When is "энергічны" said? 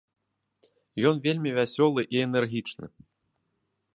2.29-2.87